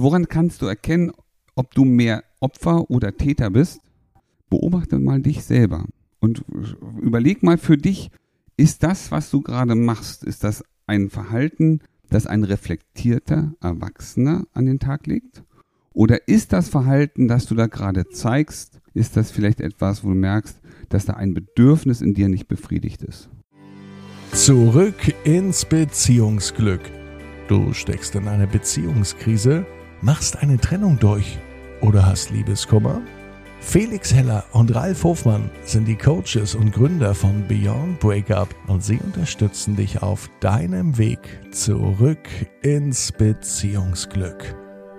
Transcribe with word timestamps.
Woran 0.00 0.28
kannst 0.28 0.62
du 0.62 0.66
erkennen, 0.66 1.12
ob 1.54 1.74
du 1.74 1.84
mehr 1.84 2.24
Opfer 2.40 2.90
oder 2.90 3.18
Täter 3.18 3.50
bist? 3.50 3.82
Beobachte 4.48 4.98
mal 4.98 5.20
dich 5.20 5.44
selber 5.44 5.84
und 6.20 6.42
überleg 7.02 7.42
mal 7.42 7.58
für 7.58 7.76
dich, 7.76 8.10
ist 8.56 8.82
das, 8.82 9.10
was 9.10 9.30
du 9.30 9.42
gerade 9.42 9.74
machst, 9.74 10.24
ist 10.24 10.42
das 10.42 10.64
ein 10.86 11.10
Verhalten, 11.10 11.80
das 12.08 12.26
ein 12.26 12.44
reflektierter 12.44 13.52
Erwachsener 13.60 14.46
an 14.54 14.64
den 14.64 14.78
Tag 14.78 15.06
legt? 15.06 15.42
Oder 15.92 16.26
ist 16.28 16.54
das 16.54 16.70
Verhalten, 16.70 17.28
das 17.28 17.44
du 17.44 17.54
da 17.54 17.66
gerade 17.66 18.08
zeigst, 18.08 18.80
ist 18.94 19.18
das 19.18 19.30
vielleicht 19.30 19.60
etwas, 19.60 20.02
wo 20.02 20.08
du 20.08 20.14
merkst, 20.14 20.62
dass 20.88 21.04
da 21.04 21.12
ein 21.12 21.34
Bedürfnis 21.34 22.00
in 22.00 22.14
dir 22.14 22.30
nicht 22.30 22.48
befriedigt 22.48 23.02
ist? 23.02 23.28
Zurück 24.32 25.14
ins 25.24 25.66
Beziehungsglück. 25.66 26.80
Du 27.48 27.74
steckst 27.74 28.14
in 28.14 28.28
einer 28.28 28.46
Beziehungskrise, 28.46 29.66
machst 30.02 30.42
eine 30.42 30.58
Trennung 30.58 30.98
durch 30.98 31.38
oder 31.80 32.06
hast 32.06 32.30
Liebeskummer? 32.30 33.02
Felix 33.60 34.14
Heller 34.14 34.44
und 34.52 34.74
Ralf 34.74 35.04
Hofmann 35.04 35.50
sind 35.64 35.86
die 35.86 35.96
Coaches 35.96 36.54
und 36.54 36.72
Gründer 36.72 37.14
von 37.14 37.46
Beyond 37.46 38.00
Breakup 38.00 38.48
und 38.68 38.82
sie 38.82 38.98
unterstützen 38.98 39.76
dich 39.76 40.02
auf 40.02 40.30
deinem 40.40 40.96
Weg 40.96 41.20
zurück 41.52 42.26
ins 42.62 43.12
Beziehungsglück. 43.12 44.56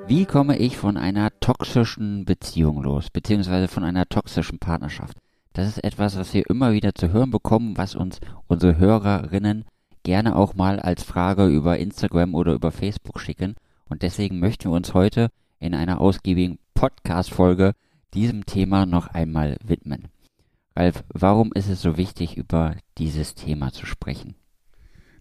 Wie 0.07 0.25
komme 0.25 0.57
ich 0.57 0.77
von 0.77 0.97
einer 0.97 1.31
toxischen 1.39 2.25
Beziehung 2.25 2.83
los, 2.83 3.09
beziehungsweise 3.09 3.67
von 3.67 3.83
einer 3.83 4.07
toxischen 4.07 4.59
Partnerschaft? 4.59 5.17
Das 5.53 5.67
ist 5.67 5.83
etwas, 5.83 6.15
was 6.17 6.33
wir 6.33 6.47
immer 6.49 6.71
wieder 6.73 6.93
zu 6.93 7.11
hören 7.11 7.31
bekommen, 7.31 7.77
was 7.77 7.95
uns 7.95 8.19
unsere 8.47 8.77
Hörerinnen 8.77 9.65
gerne 10.03 10.35
auch 10.35 10.53
mal 10.53 10.79
als 10.79 11.03
Frage 11.03 11.47
über 11.47 11.77
Instagram 11.77 12.35
oder 12.35 12.53
über 12.53 12.71
Facebook 12.71 13.19
schicken. 13.19 13.55
Und 13.91 14.03
deswegen 14.03 14.39
möchten 14.39 14.69
wir 14.69 14.75
uns 14.77 14.93
heute 14.93 15.31
in 15.59 15.73
einer 15.73 15.99
ausgiebigen 15.99 16.59
Podcast-Folge 16.75 17.73
diesem 18.13 18.45
Thema 18.45 18.85
noch 18.85 19.07
einmal 19.07 19.57
widmen. 19.65 20.07
Ralf, 20.77 21.03
warum 21.09 21.51
ist 21.53 21.67
es 21.67 21.81
so 21.81 21.97
wichtig, 21.97 22.37
über 22.37 22.77
dieses 22.97 23.35
Thema 23.35 23.73
zu 23.73 23.85
sprechen? 23.85 24.35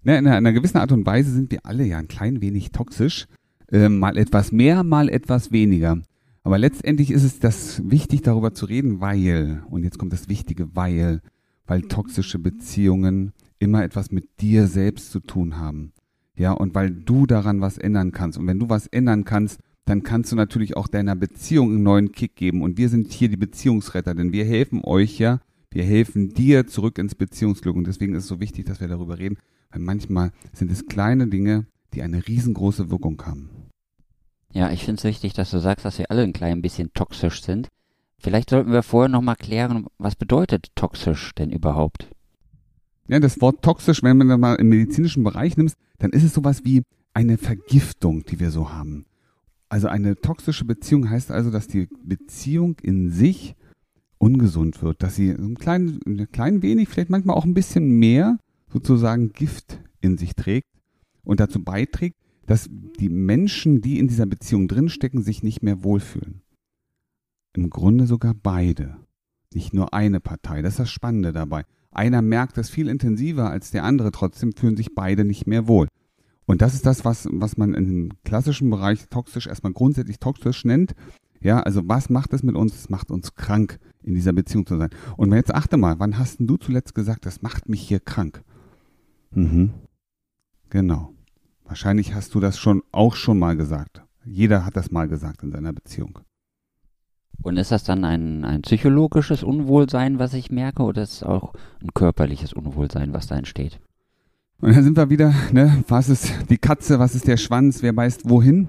Na, 0.04 0.16
in 0.16 0.28
einer 0.28 0.52
gewissen 0.52 0.78
Art 0.78 0.92
und 0.92 1.04
Weise 1.04 1.32
sind 1.32 1.50
wir 1.50 1.66
alle 1.66 1.84
ja 1.84 1.98
ein 1.98 2.06
klein 2.06 2.40
wenig 2.42 2.70
toxisch. 2.70 3.26
Äh, 3.72 3.88
mal 3.88 4.16
etwas 4.16 4.52
mehr, 4.52 4.84
mal 4.84 5.08
etwas 5.08 5.50
weniger. 5.50 6.00
Aber 6.44 6.56
letztendlich 6.56 7.10
ist 7.10 7.24
es 7.24 7.40
das 7.40 7.82
wichtig, 7.90 8.22
darüber 8.22 8.54
zu 8.54 8.66
reden, 8.66 9.00
weil, 9.00 9.64
und 9.68 9.82
jetzt 9.82 9.98
kommt 9.98 10.12
das 10.12 10.28
Wichtige, 10.28 10.76
weil, 10.76 11.22
weil 11.66 11.82
toxische 11.82 12.38
Beziehungen 12.38 13.32
immer 13.58 13.82
etwas 13.82 14.12
mit 14.12 14.40
dir 14.40 14.68
selbst 14.68 15.10
zu 15.10 15.18
tun 15.18 15.58
haben. 15.58 15.92
Ja, 16.40 16.52
und 16.52 16.74
weil 16.74 16.90
du 16.90 17.26
daran 17.26 17.60
was 17.60 17.76
ändern 17.76 18.12
kannst. 18.12 18.38
Und 18.38 18.46
wenn 18.46 18.58
du 18.58 18.70
was 18.70 18.86
ändern 18.86 19.26
kannst, 19.26 19.60
dann 19.84 20.02
kannst 20.02 20.32
du 20.32 20.36
natürlich 20.36 20.74
auch 20.74 20.88
deiner 20.88 21.14
Beziehung 21.14 21.68
einen 21.68 21.82
neuen 21.82 22.12
Kick 22.12 22.34
geben. 22.34 22.62
Und 22.62 22.78
wir 22.78 22.88
sind 22.88 23.12
hier 23.12 23.28
die 23.28 23.36
Beziehungsretter, 23.36 24.14
denn 24.14 24.32
wir 24.32 24.46
helfen 24.46 24.80
euch 24.82 25.18
ja, 25.18 25.40
wir 25.70 25.84
helfen 25.84 26.32
dir 26.32 26.66
zurück 26.66 26.96
ins 26.96 27.14
Beziehungsglück. 27.14 27.76
Und 27.76 27.86
deswegen 27.86 28.14
ist 28.14 28.22
es 28.22 28.28
so 28.28 28.40
wichtig, 28.40 28.64
dass 28.64 28.80
wir 28.80 28.88
darüber 28.88 29.18
reden, 29.18 29.36
weil 29.70 29.82
manchmal 29.82 30.32
sind 30.54 30.70
es 30.70 30.86
kleine 30.86 31.26
Dinge, 31.26 31.66
die 31.92 32.00
eine 32.00 32.26
riesengroße 32.26 32.90
Wirkung 32.90 33.20
haben. 33.26 33.50
Ja, 34.54 34.70
ich 34.70 34.86
finde 34.86 35.00
es 35.00 35.04
wichtig, 35.04 35.34
dass 35.34 35.50
du 35.50 35.58
sagst, 35.58 35.84
dass 35.84 35.98
wir 35.98 36.10
alle 36.10 36.22
ein 36.22 36.32
klein 36.32 36.62
bisschen 36.62 36.94
toxisch 36.94 37.42
sind. 37.42 37.68
Vielleicht 38.18 38.48
sollten 38.48 38.72
wir 38.72 38.82
vorher 38.82 39.10
nochmal 39.10 39.36
klären, 39.36 39.88
was 39.98 40.16
bedeutet 40.16 40.68
toxisch 40.74 41.34
denn 41.34 41.50
überhaupt? 41.50 42.08
Ja, 43.08 43.18
das 43.18 43.40
Wort 43.40 43.62
toxisch, 43.62 44.02
wenn 44.02 44.16
man 44.16 44.28
das 44.28 44.38
mal 44.38 44.54
im 44.54 44.68
medizinischen 44.68 45.24
Bereich 45.24 45.56
nimmt, 45.56 45.74
dann 45.98 46.10
ist 46.10 46.22
es 46.22 46.34
sowas 46.34 46.64
wie 46.64 46.82
eine 47.12 47.38
Vergiftung, 47.38 48.24
die 48.24 48.40
wir 48.40 48.50
so 48.50 48.70
haben. 48.70 49.06
Also 49.68 49.88
eine 49.88 50.16
toxische 50.16 50.64
Beziehung 50.64 51.08
heißt 51.08 51.30
also, 51.30 51.50
dass 51.50 51.68
die 51.68 51.88
Beziehung 52.04 52.76
in 52.82 53.10
sich 53.10 53.54
ungesund 54.18 54.82
wird, 54.82 55.02
dass 55.02 55.16
sie 55.16 55.30
ein 55.30 55.56
klein, 55.56 56.00
ein 56.06 56.30
klein 56.30 56.62
wenig, 56.62 56.88
vielleicht 56.88 57.10
manchmal 57.10 57.36
auch 57.36 57.44
ein 57.44 57.54
bisschen 57.54 57.98
mehr 57.98 58.38
sozusagen 58.68 59.32
Gift 59.32 59.80
in 60.00 60.18
sich 60.18 60.34
trägt 60.34 60.68
und 61.24 61.40
dazu 61.40 61.62
beiträgt, 61.62 62.16
dass 62.46 62.68
die 62.98 63.08
Menschen, 63.08 63.80
die 63.80 63.98
in 63.98 64.08
dieser 64.08 64.26
Beziehung 64.26 64.66
drinstecken, 64.66 65.22
sich 65.22 65.42
nicht 65.42 65.62
mehr 65.62 65.84
wohlfühlen. 65.84 66.42
Im 67.54 67.70
Grunde 67.70 68.06
sogar 68.06 68.34
beide. 68.34 68.96
Nicht 69.54 69.72
nur 69.72 69.94
eine 69.94 70.20
Partei. 70.20 70.62
Das 70.62 70.74
ist 70.74 70.80
das 70.80 70.90
Spannende 70.90 71.32
dabei. 71.32 71.64
Einer 71.92 72.22
merkt 72.22 72.56
das 72.56 72.70
viel 72.70 72.88
intensiver 72.88 73.50
als 73.50 73.70
der 73.70 73.84
andere, 73.84 74.12
trotzdem 74.12 74.52
fühlen 74.52 74.76
sich 74.76 74.94
beide 74.94 75.24
nicht 75.24 75.46
mehr 75.46 75.66
wohl. 75.66 75.88
Und 76.46 76.62
das 76.62 76.74
ist 76.74 76.86
das, 76.86 77.04
was, 77.04 77.28
was 77.30 77.56
man 77.56 77.74
im 77.74 78.10
klassischen 78.24 78.70
Bereich 78.70 79.08
toxisch 79.08 79.46
erstmal 79.46 79.72
grundsätzlich 79.72 80.18
toxisch 80.18 80.64
nennt. 80.64 80.94
Ja, 81.40 81.60
also 81.60 81.88
was 81.88 82.10
macht 82.10 82.32
es 82.32 82.42
mit 82.42 82.54
uns? 82.54 82.74
Es 82.74 82.90
macht 82.90 83.10
uns 83.10 83.34
krank, 83.34 83.78
in 84.02 84.14
dieser 84.14 84.32
Beziehung 84.32 84.66
zu 84.66 84.76
sein. 84.76 84.90
Und 85.16 85.32
jetzt 85.32 85.54
achte 85.54 85.76
mal, 85.76 85.98
wann 85.98 86.18
hast 86.18 86.38
denn 86.38 86.46
du 86.46 86.56
zuletzt 86.56 86.94
gesagt, 86.94 87.24
das 87.24 87.42
macht 87.42 87.68
mich 87.68 87.80
hier 87.80 88.00
krank? 88.00 88.42
Mhm. 89.30 89.72
Genau. 90.68 91.12
Wahrscheinlich 91.64 92.14
hast 92.14 92.34
du 92.34 92.40
das 92.40 92.58
schon 92.58 92.82
auch 92.92 93.14
schon 93.14 93.38
mal 93.38 93.56
gesagt. 93.56 94.02
Jeder 94.24 94.64
hat 94.64 94.76
das 94.76 94.90
mal 94.90 95.08
gesagt 95.08 95.42
in 95.42 95.52
seiner 95.52 95.72
Beziehung. 95.72 96.18
Und 97.42 97.56
ist 97.56 97.72
das 97.72 97.84
dann 97.84 98.04
ein, 98.04 98.44
ein 98.44 98.62
psychologisches 98.62 99.42
Unwohlsein, 99.42 100.18
was 100.18 100.34
ich 100.34 100.50
merke, 100.50 100.82
oder 100.82 101.02
ist 101.02 101.14
es 101.14 101.22
auch 101.22 101.54
ein 101.82 101.88
körperliches 101.94 102.52
Unwohlsein, 102.52 103.12
was 103.12 103.26
da 103.26 103.36
entsteht? 103.36 103.80
Und 104.60 104.74
dann 104.74 104.84
sind 104.84 104.96
wir 104.96 105.08
wieder, 105.08 105.34
ne, 105.52 105.82
was 105.88 106.10
ist 106.10 106.32
die 106.50 106.58
Katze, 106.58 106.98
was 106.98 107.14
ist 107.14 107.26
der 107.26 107.38
Schwanz, 107.38 107.82
wer 107.82 107.96
weiß 107.96 108.18
wohin? 108.24 108.68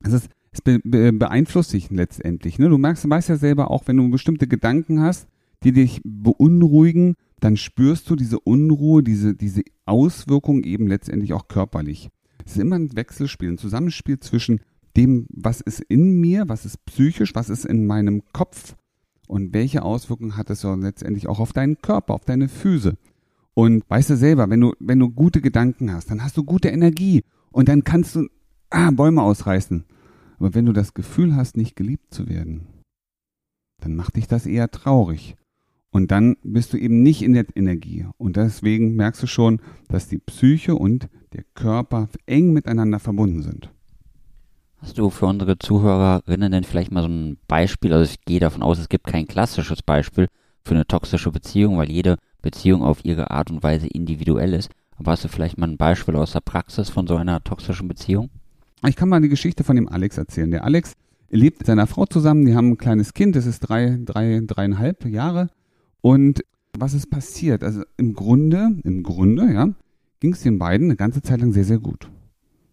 Es, 0.00 0.12
ist, 0.12 0.28
es 0.52 0.60
be, 0.60 0.80
be, 0.84 1.12
beeinflusst 1.12 1.72
dich 1.72 1.90
letztendlich. 1.90 2.58
Ne? 2.58 2.68
Du 2.68 2.76
merkst, 2.76 3.04
du 3.04 3.10
weißt 3.10 3.30
ja 3.30 3.36
selber 3.36 3.70
auch, 3.70 3.84
wenn 3.86 3.96
du 3.96 4.10
bestimmte 4.10 4.46
Gedanken 4.46 5.00
hast, 5.00 5.26
die 5.64 5.72
dich 5.72 6.02
beunruhigen, 6.04 7.14
dann 7.40 7.56
spürst 7.56 8.10
du 8.10 8.16
diese 8.16 8.38
Unruhe, 8.38 9.02
diese, 9.02 9.34
diese 9.34 9.62
Auswirkung 9.86 10.62
eben 10.64 10.86
letztendlich 10.86 11.32
auch 11.32 11.48
körperlich. 11.48 12.10
Es 12.44 12.52
ist 12.52 12.58
immer 12.58 12.76
ein 12.76 12.94
Wechselspiel, 12.94 13.50
ein 13.50 13.58
Zusammenspiel 13.58 14.20
zwischen 14.20 14.60
dem, 14.98 15.26
was 15.30 15.60
ist 15.60 15.80
in 15.80 16.20
mir, 16.20 16.48
was 16.48 16.64
ist 16.66 16.84
psychisch, 16.84 17.34
was 17.34 17.48
ist 17.48 17.64
in 17.64 17.86
meinem 17.86 18.22
Kopf 18.32 18.74
und 19.28 19.54
welche 19.54 19.82
Auswirkungen 19.82 20.36
hat 20.36 20.50
es 20.50 20.64
letztendlich 20.64 21.28
auch 21.28 21.38
auf 21.38 21.52
deinen 21.52 21.78
Körper, 21.78 22.14
auf 22.14 22.24
deine 22.24 22.48
Füße. 22.48 22.96
Und 23.54 23.88
weißt 23.88 24.10
du 24.10 24.16
selber, 24.16 24.50
wenn 24.50 24.60
du, 24.60 24.72
wenn 24.80 24.98
du 24.98 25.10
gute 25.10 25.40
Gedanken 25.40 25.92
hast, 25.92 26.10
dann 26.10 26.22
hast 26.22 26.36
du 26.36 26.44
gute 26.44 26.68
Energie 26.68 27.22
und 27.50 27.68
dann 27.68 27.84
kannst 27.84 28.16
du 28.16 28.26
ah, 28.70 28.90
Bäume 28.90 29.22
ausreißen. 29.22 29.84
Aber 30.38 30.54
wenn 30.54 30.66
du 30.66 30.72
das 30.72 30.94
Gefühl 30.94 31.36
hast, 31.36 31.56
nicht 31.56 31.76
geliebt 31.76 32.12
zu 32.12 32.28
werden, 32.28 32.66
dann 33.80 33.94
macht 33.94 34.16
dich 34.16 34.26
das 34.26 34.46
eher 34.46 34.70
traurig. 34.70 35.36
Und 35.90 36.10
dann 36.10 36.36
bist 36.42 36.72
du 36.72 36.76
eben 36.76 37.02
nicht 37.02 37.22
in 37.22 37.32
der 37.32 37.46
Energie. 37.56 38.06
Und 38.18 38.36
deswegen 38.36 38.94
merkst 38.96 39.22
du 39.22 39.26
schon, 39.26 39.60
dass 39.88 40.08
die 40.08 40.18
Psyche 40.18 40.74
und 40.74 41.08
der 41.32 41.44
Körper 41.54 42.08
eng 42.26 42.52
miteinander 42.52 42.98
verbunden 42.98 43.42
sind. 43.42 43.72
Hast 44.80 44.96
du 44.96 45.10
für 45.10 45.26
unsere 45.26 45.58
Zuhörerinnen 45.58 46.52
denn 46.52 46.64
vielleicht 46.64 46.92
mal 46.92 47.02
so 47.02 47.08
ein 47.08 47.36
Beispiel? 47.48 47.92
Also 47.92 48.10
ich 48.12 48.24
gehe 48.24 48.38
davon 48.38 48.62
aus, 48.62 48.78
es 48.78 48.88
gibt 48.88 49.06
kein 49.06 49.26
klassisches 49.26 49.82
Beispiel 49.82 50.28
für 50.64 50.74
eine 50.74 50.86
toxische 50.86 51.32
Beziehung, 51.32 51.78
weil 51.78 51.90
jede 51.90 52.16
Beziehung 52.42 52.82
auf 52.82 53.04
ihre 53.04 53.30
Art 53.30 53.50
und 53.50 53.62
Weise 53.62 53.88
individuell 53.88 54.54
ist. 54.54 54.70
Aber 54.96 55.12
hast 55.12 55.24
du 55.24 55.28
vielleicht 55.28 55.58
mal 55.58 55.68
ein 55.68 55.76
Beispiel 55.76 56.14
aus 56.14 56.32
der 56.32 56.40
Praxis 56.40 56.90
von 56.90 57.06
so 57.06 57.16
einer 57.16 57.42
toxischen 57.42 57.88
Beziehung? 57.88 58.30
Ich 58.86 58.94
kann 58.94 59.08
mal 59.08 59.20
die 59.20 59.28
Geschichte 59.28 59.64
von 59.64 59.74
dem 59.74 59.88
Alex 59.88 60.16
erzählen. 60.16 60.52
Der 60.52 60.64
Alex 60.64 60.92
lebt 61.30 61.58
mit 61.58 61.66
seiner 61.66 61.88
Frau 61.88 62.06
zusammen, 62.06 62.46
die 62.46 62.54
haben 62.54 62.70
ein 62.70 62.78
kleines 62.78 63.14
Kind, 63.14 63.34
das 63.34 63.46
ist 63.46 63.60
drei, 63.60 63.98
drei, 64.04 64.40
dreieinhalb 64.46 65.04
Jahre. 65.06 65.48
Und 66.00 66.44
was 66.78 66.94
ist 66.94 67.10
passiert? 67.10 67.64
Also 67.64 67.82
im 67.96 68.14
Grunde, 68.14 68.76
im 68.84 69.02
Grunde, 69.02 69.52
ja, 69.52 69.68
ging 70.20 70.32
es 70.32 70.42
den 70.42 70.58
beiden 70.58 70.86
eine 70.86 70.96
ganze 70.96 71.22
Zeit 71.22 71.40
lang 71.40 71.52
sehr, 71.52 71.64
sehr 71.64 71.78
gut. 71.78 72.08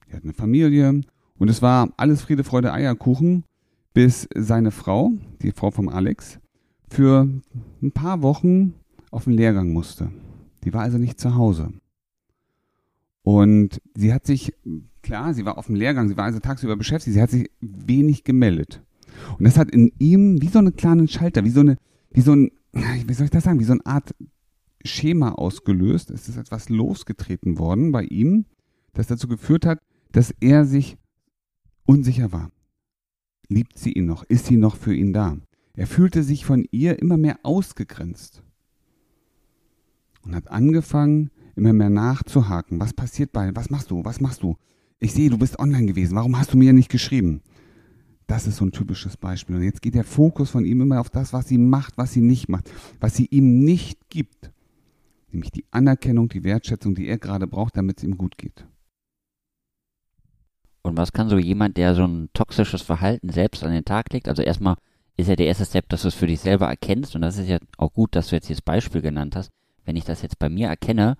Die 0.07 0.13
hatten 0.13 0.27
eine 0.27 0.33
Familie 0.33 1.01
und 1.37 1.49
es 1.49 1.61
war 1.61 1.89
alles 1.97 2.21
Friede, 2.21 2.43
Freude, 2.43 2.73
Eierkuchen, 2.73 3.43
bis 3.93 4.27
seine 4.35 4.71
Frau, 4.71 5.11
die 5.41 5.51
Frau 5.51 5.71
vom 5.71 5.89
Alex, 5.89 6.39
für 6.89 7.27
ein 7.81 7.91
paar 7.91 8.21
Wochen 8.21 8.73
auf 9.11 9.25
den 9.25 9.33
Lehrgang 9.33 9.73
musste. 9.73 10.11
Die 10.63 10.73
war 10.73 10.81
also 10.81 10.97
nicht 10.97 11.19
zu 11.19 11.35
Hause. 11.35 11.73
Und 13.23 13.81
sie 13.95 14.13
hat 14.13 14.25
sich, 14.25 14.53
klar, 15.01 15.33
sie 15.33 15.45
war 15.45 15.57
auf 15.57 15.65
dem 15.65 15.75
Lehrgang, 15.75 16.07
sie 16.07 16.17
war 16.17 16.25
also 16.25 16.39
tagsüber 16.39 16.75
beschäftigt, 16.75 17.15
sie 17.15 17.21
hat 17.21 17.31
sich 17.31 17.49
wenig 17.59 18.23
gemeldet. 18.23 18.83
Und 19.37 19.45
das 19.45 19.57
hat 19.57 19.71
in 19.71 19.91
ihm 19.97 20.41
wie 20.41 20.47
so 20.47 20.59
einen 20.59 20.75
kleinen 20.75 21.07
Schalter, 21.07 21.43
wie 21.43 21.49
so 21.49 21.61
eine, 21.61 21.77
wie 22.11 22.21
so 22.21 22.33
ein, 22.33 22.51
wie 22.73 23.13
soll 23.13 23.25
ich 23.25 23.31
das 23.31 23.45
sagen, 23.45 23.59
wie 23.59 23.65
so 23.65 23.73
eine 23.73 23.85
Art 23.85 24.13
Schema 24.83 25.31
ausgelöst. 25.31 26.11
Es 26.11 26.29
ist 26.29 26.37
etwas 26.37 26.69
losgetreten 26.69 27.57
worden 27.57 27.91
bei 27.91 28.03
ihm, 28.03 28.45
das 28.93 29.07
dazu 29.07 29.27
geführt 29.27 29.65
hat, 29.65 29.79
dass 30.11 30.33
er 30.39 30.65
sich 30.65 30.97
unsicher 31.85 32.31
war. 32.31 32.51
Liebt 33.47 33.77
sie 33.77 33.91
ihn 33.91 34.05
noch? 34.05 34.23
Ist 34.23 34.47
sie 34.47 34.57
noch 34.57 34.75
für 34.75 34.93
ihn 34.93 35.13
da? 35.13 35.37
Er 35.73 35.87
fühlte 35.87 36.23
sich 36.23 36.45
von 36.45 36.65
ihr 36.71 36.99
immer 36.99 37.17
mehr 37.17 37.39
ausgegrenzt 37.43 38.43
und 40.23 40.35
hat 40.35 40.49
angefangen, 40.49 41.31
immer 41.55 41.73
mehr 41.73 41.89
nachzuhaken. 41.89 42.79
Was 42.79 42.93
passiert 42.93 43.31
bei, 43.31 43.55
was 43.55 43.69
machst 43.69 43.91
du, 43.91 44.03
was 44.03 44.21
machst 44.21 44.41
du? 44.41 44.55
ich 44.99 45.13
sehe, 45.13 45.29
du 45.29 45.37
bist 45.37 45.59
online 45.59 45.85
gewesen, 45.85 46.15
warum 46.15 46.37
hast 46.37 46.53
du 46.53 46.57
mir 46.57 46.73
nicht 46.73 46.89
geschrieben? 46.89 47.41
Das 48.27 48.47
ist 48.47 48.57
so 48.57 48.65
ein 48.65 48.71
typisches 48.71 49.17
Beispiel. 49.17 49.55
Und 49.55 49.63
jetzt 49.63 49.81
geht 49.81 49.93
der 49.93 50.03
Fokus 50.03 50.49
von 50.49 50.65
ihm 50.65 50.81
immer 50.81 50.99
auf 50.99 51.09
das, 51.09 51.31
was 51.31 51.47
sie 51.47 51.59
macht, 51.59 51.97
was 51.97 52.13
sie 52.13 52.21
nicht 52.21 52.49
macht, 52.49 52.71
was 52.99 53.15
sie 53.15 53.27
ihm 53.29 53.59
nicht 53.59 54.09
gibt. 54.09 54.51
Nämlich 55.31 55.51
die 55.51 55.65
Anerkennung, 55.69 56.29
die 56.29 56.43
Wertschätzung, 56.43 56.95
die 56.95 57.07
er 57.07 57.19
gerade 57.19 57.45
braucht, 57.45 57.77
damit 57.77 57.99
es 57.99 58.03
ihm 58.03 58.17
gut 58.17 58.37
geht. 58.37 58.65
Und 60.85 60.97
was 60.97 61.13
kann 61.13 61.29
so 61.29 61.39
jemand, 61.39 61.77
der 61.77 61.95
so 61.95 62.05
ein 62.05 62.29
toxisches 62.33 62.83
Verhalten 62.83 63.29
selbst 63.29 63.63
an 63.63 63.71
den 63.71 63.85
Tag 63.85 64.13
legt? 64.13 64.27
Also 64.29 64.43
erstmal 64.43 64.75
ist 65.17 65.27
ja 65.27 65.35
der 65.35 65.47
erste 65.47 65.65
Step, 65.65 65.89
dass 65.89 66.03
du 66.03 66.09
es 66.09 66.13
für 66.13 66.27
dich 66.27 66.39
selber 66.39 66.67
erkennst. 66.67 67.15
Und 67.15 67.23
das 67.23 67.39
ist 67.39 67.49
ja 67.49 67.57
auch 67.77 67.91
gut, 67.91 68.15
dass 68.15 68.27
du 68.27 68.35
jetzt 68.35 68.49
dieses 68.49 68.61
Beispiel 68.61 69.01
genannt 69.01 69.35
hast. 69.35 69.49
Wenn 69.83 69.95
ich 69.95 70.03
das 70.03 70.21
jetzt 70.21 70.37
bei 70.37 70.47
mir 70.47 70.67
erkenne, 70.67 71.17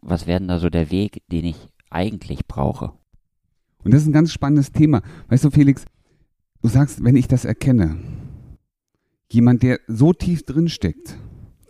was 0.00 0.28
wäre 0.28 0.38
denn 0.38 0.46
da 0.46 0.60
so 0.60 0.70
der 0.70 0.92
Weg, 0.92 1.24
den 1.32 1.46
ich 1.46 1.56
eigentlich 1.90 2.46
brauche? 2.46 2.92
Und 3.82 3.92
das 3.92 4.02
ist 4.02 4.06
ein 4.06 4.12
ganz 4.12 4.32
spannendes 4.32 4.70
Thema. 4.70 5.02
Weißt 5.26 5.42
du, 5.42 5.50
Felix, 5.50 5.84
du 6.62 6.68
sagst, 6.68 7.02
wenn 7.02 7.16
ich 7.16 7.26
das 7.26 7.44
erkenne, 7.44 7.98
jemand, 9.32 9.64
der 9.64 9.80
so 9.88 10.12
tief 10.12 10.44
drin 10.44 10.68
steckt, 10.68 11.18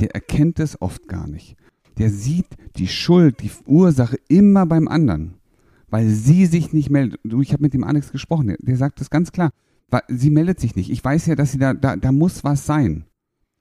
der 0.00 0.14
erkennt 0.14 0.60
es 0.60 0.82
oft 0.82 1.08
gar 1.08 1.26
nicht. 1.26 1.56
Der 1.96 2.10
sieht 2.10 2.48
die 2.76 2.88
Schuld, 2.88 3.40
die 3.42 3.50
Ursache 3.64 4.18
immer 4.28 4.66
beim 4.66 4.86
anderen, 4.86 5.37
weil 5.90 6.08
sie 6.08 6.46
sich 6.46 6.72
nicht 6.72 6.90
meldet. 6.90 7.20
Du, 7.24 7.40
ich 7.40 7.52
habe 7.52 7.62
mit 7.62 7.74
dem 7.74 7.84
Alex 7.84 8.12
gesprochen, 8.12 8.54
der, 8.58 8.76
sagt 8.76 9.00
das 9.00 9.10
ganz 9.10 9.32
klar. 9.32 9.50
Sie 10.08 10.30
meldet 10.30 10.60
sich 10.60 10.76
nicht. 10.76 10.90
Ich 10.90 11.02
weiß 11.02 11.26
ja, 11.26 11.34
dass 11.34 11.52
sie 11.52 11.58
da, 11.58 11.72
da, 11.74 11.96
da 11.96 12.12
muss 12.12 12.44
was 12.44 12.66
sein. 12.66 13.04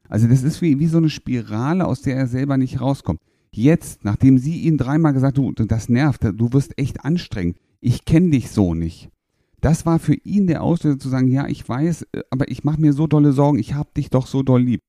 Also 0.09 0.27
das 0.27 0.44
ist 0.44 0.62
wie, 0.62 0.79
wie 0.79 0.88
so 0.88 0.97
eine 0.97 1.09
Spirale, 1.09 1.85
aus 1.85 2.01
der 2.01 2.15
er 2.15 2.27
selber 2.27 2.57
nicht 2.57 2.81
rauskommt. 2.81 3.19
Jetzt, 3.51 4.03
nachdem 4.03 4.38
sie 4.38 4.62
ihn 4.62 4.77
dreimal 4.77 5.13
gesagt, 5.13 5.38
du, 5.38 5.51
das 5.51 5.89
nervt, 5.89 6.24
du 6.24 6.53
wirst 6.53 6.77
echt 6.77 7.03
anstrengend. 7.06 7.57
Ich 7.79 8.06
kenne 8.06 8.31
dich 8.31 8.51
so 8.51 8.73
nicht. 8.73 9.09
Das 9.62 9.85
war 9.85 10.00
für 10.00 10.13
ihn 10.13 10.47
der 10.47 10.63
Auslöser 10.63 11.00
zu 11.00 11.09
sagen, 11.09 11.31
ja, 11.31 11.47
ich 11.47 11.68
weiß, 11.68 12.03
äh, 12.12 12.21
aber 12.30 12.50
ich 12.51 12.63
mache 12.63 12.80
mir 12.80 12.94
so 12.94 13.07
dolle 13.07 13.31
Sorgen, 13.31 13.57
ich 13.57 13.73
habe 13.73 13.89
dich 13.95 14.09
doch 14.09 14.27
so 14.27 14.44
doll 14.44 14.62
lieb. 14.62 14.81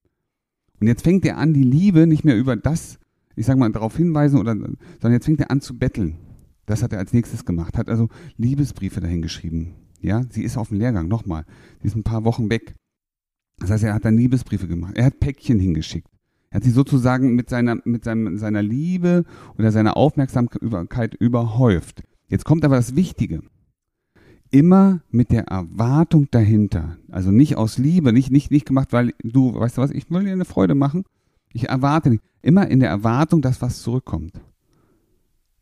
Und 0.81 0.87
jetzt 0.87 1.03
fängt 1.03 1.25
er 1.25 1.39
an, 1.39 1.55
die 1.55 1.63
Liebe 1.63 2.07
nicht 2.07 2.25
mehr 2.25 2.37
über 2.37 2.57
das, 2.57 2.99
ich 3.35 3.47
sag 3.47 3.57
mal, 3.57 3.73
darauf 3.73 3.97
hinweisen, 3.97 4.39
oder, 4.39 4.53
sondern 4.53 5.13
jetzt 5.13 5.25
fängt 5.25 5.41
er 5.41 5.51
an 5.51 5.61
zu 5.61 5.79
betteln. 5.79 6.17
Das 6.69 6.83
hat 6.83 6.93
er 6.93 6.99
als 6.99 7.15
nächstes 7.15 7.47
gemacht, 7.47 7.79
hat 7.79 7.89
also 7.89 8.09
Liebesbriefe 8.37 9.01
dahin 9.01 9.23
geschrieben. 9.23 9.75
Ja, 10.03 10.23
sie 10.29 10.45
ist 10.45 10.59
auf 10.59 10.69
dem 10.69 10.79
Lehrgang, 10.79 11.09
nochmal. 11.09 11.45
Sie 11.81 11.89
ist 11.89 11.97
ein 11.97 12.03
paar 12.03 12.25
Wochen 12.25 12.51
weg. 12.51 12.75
Das 13.59 13.71
heißt, 13.71 13.85
er 13.85 13.95
hat 13.95 14.05
dann 14.05 14.19
Liebesbriefe 14.19 14.69
gemacht. 14.69 14.97
Er 14.97 15.07
hat 15.07 15.19
Päckchen 15.19 15.59
hingeschickt. 15.59 16.09
Er 16.51 16.57
hat 16.57 16.65
sie 16.65 16.71
sozusagen 16.71 17.35
mit 17.35 17.49
seiner, 17.49 17.79
mit 17.85 18.05
seinem, 18.05 18.37
seiner 18.37 18.63
Liebe 18.63 19.25
oder 19.57 19.73
seiner 19.73 19.97
Aufmerksamkeit 19.97 21.15
überhäuft. 21.15 22.03
Jetzt 22.29 22.45
kommt 22.45 22.67
aber 22.67 22.77
das 22.77 22.95
Wichtige. 22.95 23.43
Immer 24.51 25.01
mit 25.11 25.31
der 25.31 25.45
Erwartung 25.45 26.29
dahinter. 26.31 26.99
Also 27.11 27.31
nicht 27.31 27.57
aus 27.57 27.79
Liebe, 27.79 28.13
nicht, 28.13 28.31
nicht, 28.31 28.51
nicht 28.51 28.67
gemacht, 28.67 28.93
weil 28.93 29.15
du, 29.23 29.55
weißt 29.55 29.79
du 29.79 29.81
was, 29.81 29.91
ich 29.91 30.11
will 30.11 30.25
dir 30.25 30.33
eine 30.33 30.45
Freude 30.45 30.75
machen. 30.75 31.05
Ich 31.55 31.71
erwarte 31.71 32.11
nicht. 32.11 32.23
Immer 32.43 32.69
in 32.69 32.81
der 32.81 32.91
Erwartung, 32.91 33.41
dass 33.41 33.63
was 33.63 33.81
zurückkommt. 33.81 34.39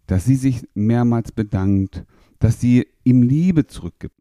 Dass 0.06 0.25
sie 0.25 0.37
sich 0.37 0.69
mehrmals 0.75 1.32
bedankt, 1.32 2.05
dass 2.38 2.61
sie 2.61 2.87
ihm 3.05 3.23
Liebe 3.23 3.67
zurückgibt. 3.67 4.14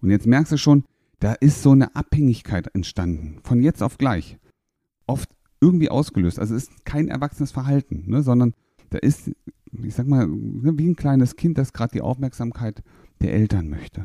Und 0.00 0.10
jetzt 0.10 0.26
merkst 0.26 0.52
du 0.52 0.56
schon, 0.56 0.84
da 1.20 1.34
ist 1.34 1.62
so 1.62 1.70
eine 1.70 1.94
Abhängigkeit 1.94 2.74
entstanden. 2.74 3.38
Von 3.44 3.62
jetzt 3.62 3.82
auf 3.82 3.98
gleich. 3.98 4.38
Oft 5.06 5.30
irgendwie 5.60 5.90
ausgelöst. 5.90 6.40
Also 6.40 6.56
es 6.56 6.64
ist 6.64 6.84
kein 6.84 7.08
erwachsenes 7.08 7.52
Verhalten, 7.52 8.04
ne, 8.06 8.22
sondern 8.22 8.54
da 8.90 8.98
ist, 8.98 9.30
ich 9.70 9.94
sag 9.94 10.08
mal, 10.08 10.26
ne, 10.26 10.76
wie 10.76 10.88
ein 10.88 10.96
kleines 10.96 11.36
Kind, 11.36 11.56
das 11.56 11.72
gerade 11.72 11.92
die 11.92 12.02
Aufmerksamkeit 12.02 12.82
der 13.20 13.32
Eltern 13.32 13.68
möchte. 13.68 14.04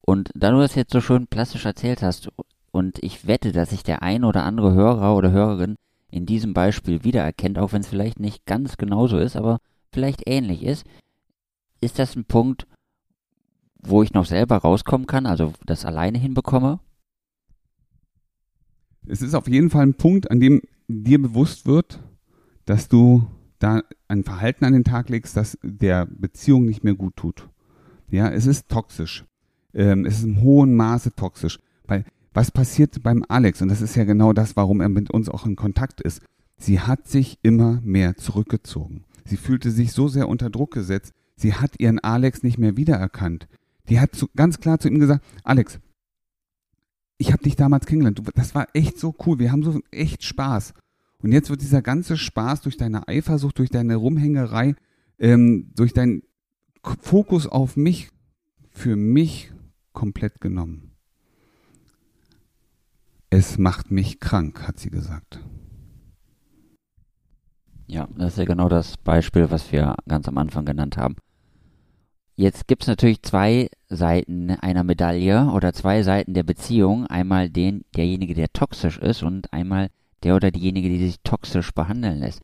Und 0.00 0.30
da 0.34 0.50
du 0.50 0.58
das 0.58 0.74
jetzt 0.74 0.92
so 0.92 1.00
schön 1.00 1.28
plastisch 1.28 1.64
erzählt 1.64 2.02
hast, 2.02 2.30
und 2.72 2.98
ich 3.04 3.28
wette, 3.28 3.52
dass 3.52 3.70
sich 3.70 3.84
der 3.84 4.02
ein 4.02 4.24
oder 4.24 4.42
andere 4.42 4.74
Hörer 4.74 5.14
oder 5.14 5.30
Hörerin 5.30 5.76
in 6.10 6.26
diesem 6.26 6.54
Beispiel 6.54 7.04
wiedererkennt, 7.04 7.58
auch 7.58 7.72
wenn 7.72 7.80
es 7.80 7.88
vielleicht 7.88 8.20
nicht 8.20 8.46
ganz 8.46 8.76
genauso 8.76 9.18
ist, 9.18 9.36
aber 9.36 9.58
vielleicht 9.92 10.22
ähnlich 10.26 10.62
ist, 10.62 10.84
ist 11.80 11.98
das 11.98 12.16
ein 12.16 12.24
Punkt, 12.24 12.66
wo 13.82 14.02
ich 14.02 14.12
noch 14.12 14.26
selber 14.26 14.56
rauskommen 14.56 15.06
kann, 15.06 15.26
also 15.26 15.52
das 15.66 15.84
alleine 15.84 16.18
hinbekomme? 16.18 16.80
Es 19.06 19.20
ist 19.20 19.34
auf 19.34 19.48
jeden 19.48 19.70
Fall 19.70 19.86
ein 19.86 19.94
Punkt, 19.94 20.30
an 20.30 20.40
dem 20.40 20.62
dir 20.88 21.20
bewusst 21.20 21.66
wird, 21.66 22.00
dass 22.64 22.88
du 22.88 23.26
da 23.58 23.82
ein 24.08 24.24
Verhalten 24.24 24.64
an 24.64 24.72
den 24.72 24.84
Tag 24.84 25.08
legst, 25.08 25.36
das 25.36 25.58
der 25.62 26.06
Beziehung 26.06 26.64
nicht 26.64 26.84
mehr 26.84 26.94
gut 26.94 27.16
tut. 27.16 27.48
Ja, 28.10 28.30
es 28.30 28.46
ist 28.46 28.68
toxisch. 28.68 29.24
Ähm, 29.72 30.04
es 30.04 30.18
ist 30.18 30.24
im 30.24 30.40
hohen 30.40 30.74
Maße 30.74 31.14
toxisch. 31.14 31.58
Weil 31.86 32.04
was 32.34 32.50
passiert 32.50 33.02
beim 33.02 33.24
Alex? 33.28 33.62
Und 33.62 33.68
das 33.68 33.80
ist 33.80 33.94
ja 33.94 34.04
genau 34.04 34.32
das, 34.32 34.56
warum 34.56 34.80
er 34.80 34.88
mit 34.88 35.10
uns 35.10 35.28
auch 35.28 35.46
in 35.46 35.56
Kontakt 35.56 36.00
ist. 36.00 36.20
Sie 36.56 36.80
hat 36.80 37.08
sich 37.08 37.38
immer 37.42 37.80
mehr 37.82 38.16
zurückgezogen. 38.16 39.04
Sie 39.24 39.36
fühlte 39.36 39.70
sich 39.70 39.92
so 39.92 40.08
sehr 40.08 40.28
unter 40.28 40.50
Druck 40.50 40.72
gesetzt. 40.72 41.12
Sie 41.36 41.54
hat 41.54 41.80
ihren 41.80 41.98
Alex 42.00 42.42
nicht 42.42 42.58
mehr 42.58 42.76
wiedererkannt. 42.76 43.48
Die 43.88 44.00
hat 44.00 44.14
zu, 44.14 44.28
ganz 44.36 44.60
klar 44.60 44.78
zu 44.78 44.88
ihm 44.88 44.98
gesagt, 44.98 45.24
Alex, 45.44 45.78
ich 47.18 47.32
habe 47.32 47.42
dich 47.42 47.56
damals 47.56 47.86
kennengelernt. 47.86 48.20
Das 48.34 48.54
war 48.54 48.68
echt 48.72 48.98
so 48.98 49.14
cool. 49.24 49.38
Wir 49.38 49.52
haben 49.52 49.62
so 49.62 49.80
echt 49.90 50.24
Spaß. 50.24 50.74
Und 51.22 51.32
jetzt 51.32 51.50
wird 51.50 51.62
dieser 51.62 51.82
ganze 51.82 52.16
Spaß 52.16 52.62
durch 52.62 52.76
deine 52.76 53.08
Eifersucht, 53.08 53.58
durch 53.58 53.70
deine 53.70 53.96
Rumhängerei, 53.96 54.74
ähm, 55.18 55.70
durch 55.74 55.92
deinen 55.92 56.22
Fokus 57.00 57.46
auf 57.46 57.76
mich, 57.76 58.10
für 58.70 58.96
mich 58.96 59.52
komplett 59.92 60.40
genommen. 60.40 60.93
Es 63.36 63.58
macht 63.58 63.90
mich 63.90 64.20
krank, 64.20 64.62
hat 64.68 64.78
sie 64.78 64.90
gesagt. 64.90 65.40
Ja, 67.88 68.06
das 68.16 68.34
ist 68.34 68.38
ja 68.38 68.44
genau 68.44 68.68
das 68.68 68.96
Beispiel, 68.96 69.50
was 69.50 69.72
wir 69.72 69.96
ganz 70.06 70.28
am 70.28 70.38
Anfang 70.38 70.64
genannt 70.64 70.96
haben. 70.96 71.16
Jetzt 72.36 72.68
gibt 72.68 72.82
es 72.82 72.86
natürlich 72.86 73.22
zwei 73.22 73.70
Seiten 73.88 74.52
einer 74.52 74.84
Medaille 74.84 75.50
oder 75.50 75.72
zwei 75.72 76.04
Seiten 76.04 76.32
der 76.34 76.44
Beziehung. 76.44 77.08
Einmal 77.08 77.50
den, 77.50 77.84
derjenige, 77.96 78.34
der 78.34 78.52
toxisch 78.52 78.98
ist 78.98 79.24
und 79.24 79.52
einmal 79.52 79.88
der 80.22 80.36
oder 80.36 80.52
diejenige, 80.52 80.88
die 80.88 81.04
sich 81.04 81.16
toxisch 81.24 81.72
behandeln 81.72 82.20
lässt. 82.20 82.40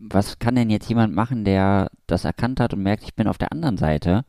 Was 0.00 0.40
kann 0.40 0.56
denn 0.56 0.70
jetzt 0.70 0.88
jemand 0.88 1.14
machen, 1.14 1.44
der 1.44 1.92
das 2.08 2.24
erkannt 2.24 2.58
hat 2.58 2.74
und 2.74 2.82
merkt, 2.82 3.04
ich 3.04 3.14
bin 3.14 3.28
auf 3.28 3.38
der 3.38 3.52
anderen 3.52 3.76
Seite 3.76 4.24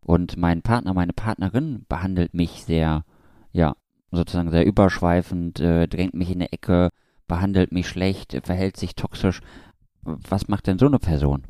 und 0.00 0.36
mein 0.36 0.62
Partner, 0.62 0.92
meine 0.92 1.12
Partnerin 1.12 1.86
behandelt 1.88 2.34
mich 2.34 2.64
sehr, 2.64 3.04
ja, 3.52 3.76
sozusagen 4.10 4.50
sehr 4.50 4.66
überschweifend, 4.66 5.60
äh, 5.60 5.86
drängt 5.86 6.14
mich 6.14 6.30
in 6.30 6.36
eine 6.36 6.52
Ecke, 6.52 6.90
behandelt 7.26 7.72
mich 7.72 7.88
schlecht, 7.88 8.38
verhält 8.44 8.76
sich 8.76 8.94
toxisch. 8.94 9.40
Was 10.02 10.48
macht 10.48 10.66
denn 10.66 10.78
so 10.78 10.86
eine 10.86 10.98
Person? 10.98 11.44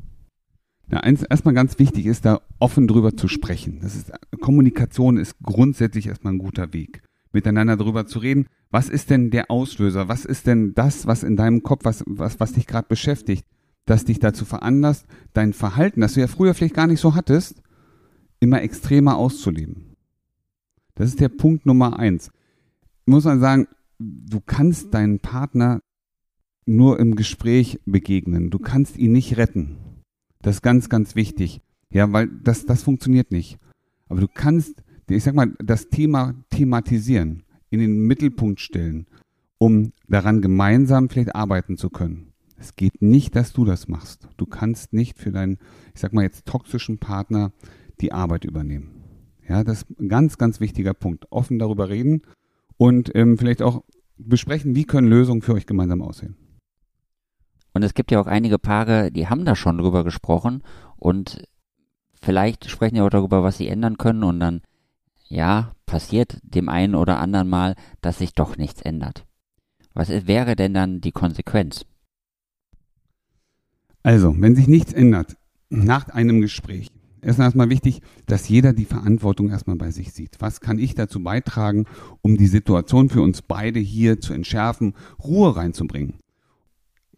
Ja, 0.91 1.01
eins 1.01 1.23
erstmal 1.23 1.53
ganz 1.53 1.77
wichtig 1.77 2.05
ist, 2.07 2.25
da 2.25 2.41
offen 2.59 2.87
drüber 2.87 3.15
zu 3.15 3.27
sprechen. 3.27 3.79
Das 3.81 3.95
ist, 3.95 4.11
Kommunikation 4.41 5.17
ist 5.17 5.35
grundsätzlich 5.43 6.07
erstmal 6.07 6.33
ein 6.33 6.39
guter 6.39 6.73
Weg. 6.73 7.03
Miteinander 7.31 7.77
drüber 7.77 8.07
zu 8.07 8.19
reden. 8.19 8.47
Was 8.71 8.89
ist 8.89 9.11
denn 9.11 9.29
der 9.29 9.51
Auslöser? 9.51 10.07
Was 10.07 10.25
ist 10.25 10.47
denn 10.47 10.73
das, 10.73 11.05
was 11.05 11.23
in 11.23 11.35
deinem 11.35 11.61
Kopf, 11.61 11.85
was, 11.85 12.03
was, 12.07 12.39
was 12.39 12.53
dich 12.53 12.65
gerade 12.65 12.87
beschäftigt, 12.87 13.45
das 13.85 14.03
dich 14.03 14.19
dazu 14.19 14.45
veranlasst, 14.45 15.05
dein 15.33 15.53
Verhalten, 15.53 16.01
das 16.01 16.15
du 16.15 16.21
ja 16.21 16.27
früher 16.27 16.55
vielleicht 16.55 16.75
gar 16.75 16.87
nicht 16.87 16.99
so 16.99 17.13
hattest, 17.13 17.61
immer 18.39 18.61
extremer 18.63 19.15
auszuleben? 19.15 19.95
Das 20.95 21.09
ist 21.09 21.19
der 21.19 21.29
Punkt 21.29 21.67
Nummer 21.67 21.99
eins. 21.99 22.31
Muss 23.09 23.25
man 23.25 23.39
sagen, 23.39 23.67
du 23.97 24.39
kannst 24.39 24.93
deinen 24.93 25.19
Partner 25.19 25.81
nur 26.67 26.99
im 26.99 27.15
Gespräch 27.15 27.79
begegnen. 27.87 28.51
Du 28.51 28.59
kannst 28.59 28.97
ihn 28.97 29.13
nicht 29.13 29.37
retten. 29.37 29.77
Das 30.43 30.57
ist 30.57 30.61
ganz, 30.61 30.89
ganz 30.89 31.15
wichtig. 31.15 31.59
Ja, 31.89 32.13
weil 32.13 32.27
das, 32.27 32.67
das 32.67 32.83
funktioniert 32.83 33.31
nicht. 33.31 33.57
Aber 34.09 34.21
du 34.21 34.27
kannst, 34.31 34.83
ich 35.09 35.23
sag 35.23 35.33
mal, 35.33 35.55
das 35.57 35.89
Thema 35.89 36.35
thematisieren, 36.51 37.41
in 37.71 37.79
den 37.79 38.05
Mittelpunkt 38.05 38.59
stellen, 38.59 39.07
um 39.57 39.91
daran 40.07 40.43
gemeinsam 40.43 41.09
vielleicht 41.09 41.33
arbeiten 41.33 41.77
zu 41.77 41.89
können. 41.89 42.33
Es 42.57 42.75
geht 42.75 43.01
nicht, 43.01 43.35
dass 43.35 43.53
du 43.53 43.65
das 43.65 43.87
machst. 43.87 44.27
Du 44.37 44.45
kannst 44.45 44.93
nicht 44.93 45.17
für 45.17 45.31
deinen, 45.31 45.57
ich 45.95 46.01
sag 46.01 46.13
mal 46.13 46.21
jetzt 46.21 46.45
toxischen 46.45 46.99
Partner 46.99 47.53
die 48.01 48.11
Arbeit 48.11 48.45
übernehmen. 48.45 49.03
Ja, 49.47 49.63
das 49.63 49.81
ist 49.81 49.99
ein 49.99 50.09
ganz, 50.09 50.37
ganz 50.37 50.59
wichtiger 50.59 50.93
Punkt. 50.93 51.25
Offen 51.31 51.57
darüber 51.57 51.89
reden 51.89 52.21
und 52.79 53.13
ähm, 53.13 53.37
vielleicht 53.37 53.61
auch 53.61 53.83
besprechen, 54.17 54.73
wie 54.73 54.85
können 54.85 55.07
Lösungen 55.07 55.41
für 55.41 55.53
euch 55.53 55.65
gemeinsam 55.65 56.01
aussehen. 56.01 56.37
Und 57.73 57.83
es 57.83 57.93
gibt 57.93 58.09
ja 58.09 58.19
auch 58.19 58.25
einige 58.25 58.57
Paare, 58.57 59.11
die 59.11 59.27
haben 59.27 59.45
da 59.45 59.55
schon 59.55 59.77
drüber 59.77 60.03
gesprochen 60.03 60.63
und 60.95 61.43
vielleicht 62.21 62.69
sprechen 62.69 62.95
ja 62.95 63.05
auch 63.05 63.09
darüber, 63.09 63.43
was 63.43 63.57
sie 63.57 63.67
ändern 63.67 63.97
können 63.97 64.23
und 64.23 64.39
dann, 64.39 64.61
ja, 65.27 65.73
passiert 65.85 66.39
dem 66.41 66.69
einen 66.69 66.95
oder 66.95 67.19
anderen 67.19 67.49
mal, 67.49 67.75
dass 68.01 68.17
sich 68.17 68.33
doch 68.33 68.57
nichts 68.57 68.81
ändert. 68.81 69.25
Was 69.93 70.09
wäre 70.09 70.55
denn 70.55 70.73
dann 70.73 71.01
die 71.01 71.11
Konsequenz? 71.11 71.85
Also, 74.03 74.33
wenn 74.39 74.55
sich 74.55 74.67
nichts 74.67 74.93
ändert, 74.93 75.35
nach 75.69 76.07
einem 76.07 76.39
Gespräch 76.39 76.89
ist 77.21 77.39
erstmal 77.39 77.69
wichtig, 77.69 78.01
dass 78.25 78.47
jeder 78.49 78.73
die 78.73 78.85
Verantwortung 78.85 79.49
erstmal 79.49 79.75
bei 79.75 79.91
sich 79.91 80.13
sieht. 80.13 80.37
Was 80.39 80.61
kann 80.61 80.79
ich 80.79 80.95
dazu 80.95 81.21
beitragen, 81.21 81.85
um 82.21 82.37
die 82.37 82.47
Situation 82.47 83.09
für 83.09 83.21
uns 83.21 83.41
beide 83.41 83.79
hier 83.79 84.19
zu 84.19 84.33
entschärfen, 84.33 84.93
Ruhe 85.23 85.55
reinzubringen? 85.55 86.15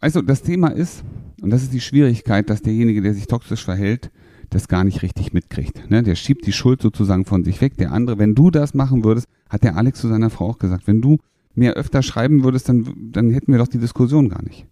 Also 0.00 0.20
das 0.20 0.42
Thema 0.42 0.68
ist, 0.68 1.04
und 1.40 1.50
das 1.50 1.62
ist 1.62 1.72
die 1.72 1.80
Schwierigkeit, 1.80 2.50
dass 2.50 2.62
derjenige, 2.62 3.02
der 3.02 3.14
sich 3.14 3.26
toxisch 3.26 3.64
verhält, 3.64 4.10
das 4.50 4.68
gar 4.68 4.84
nicht 4.84 5.02
richtig 5.02 5.32
mitkriegt. 5.32 5.90
Ne? 5.90 6.02
Der 6.02 6.14
schiebt 6.14 6.46
die 6.46 6.52
Schuld 6.52 6.82
sozusagen 6.82 7.24
von 7.24 7.44
sich 7.44 7.60
weg. 7.60 7.76
Der 7.76 7.92
andere, 7.92 8.18
wenn 8.18 8.34
du 8.34 8.50
das 8.50 8.74
machen 8.74 9.04
würdest, 9.04 9.26
hat 9.48 9.62
der 9.62 9.76
Alex 9.76 10.00
zu 10.00 10.08
seiner 10.08 10.30
Frau 10.30 10.50
auch 10.50 10.58
gesagt, 10.58 10.86
wenn 10.86 11.00
du 11.00 11.18
mehr 11.54 11.74
öfter 11.74 12.02
schreiben 12.02 12.44
würdest, 12.44 12.68
dann, 12.68 12.92
dann 13.12 13.30
hätten 13.30 13.52
wir 13.52 13.58
doch 13.58 13.68
die 13.68 13.78
Diskussion 13.78 14.28
gar 14.28 14.42
nicht. 14.42 14.66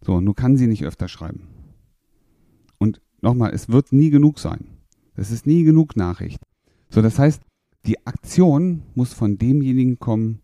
So, 0.00 0.20
nur 0.20 0.34
kann 0.34 0.56
sie 0.56 0.66
nicht 0.66 0.84
öfter 0.84 1.08
schreiben. 1.08 1.42
Nochmal, 3.20 3.52
es 3.52 3.68
wird 3.68 3.92
nie 3.92 4.10
genug 4.10 4.38
sein. 4.38 4.66
Es 5.16 5.30
ist 5.30 5.46
nie 5.46 5.64
genug 5.64 5.96
Nachricht. 5.96 6.40
So, 6.90 7.02
das 7.02 7.18
heißt, 7.18 7.42
die 7.86 8.06
Aktion 8.06 8.82
muss 8.94 9.12
von 9.12 9.38
demjenigen 9.38 9.98
kommen, 9.98 10.40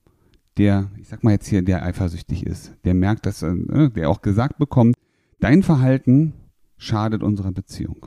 der, 0.57 0.91
ich 0.99 1.09
sag 1.09 1.25
mal 1.25 1.33
jetzt 1.33 1.49
hier, 1.49 1.63
der 1.63 1.85
eifersüchtig 1.85 2.47
ist, 2.47 2.73
der 2.85 2.95
merkt, 2.95 3.27
dass, 3.27 3.43
äh, 3.43 3.91
der 3.91 4.09
auch 4.09 4.23
gesagt 4.23 4.59
bekommt, 4.59 4.97
dein 5.41 5.63
Verhalten 5.63 6.33
schadet 6.77 7.23
unserer 7.23 7.53
Beziehung. 7.53 8.07